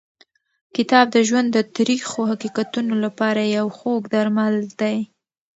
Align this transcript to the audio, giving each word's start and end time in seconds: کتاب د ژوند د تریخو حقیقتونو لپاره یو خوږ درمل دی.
کتاب 0.75 1.05
د 1.15 1.17
ژوند 1.27 1.47
د 1.53 1.57
تریخو 1.75 2.19
حقیقتونو 2.31 2.93
لپاره 3.05 3.41
یو 3.57 3.67
خوږ 3.77 4.01
درمل 4.13 4.55
دی. 4.81 4.97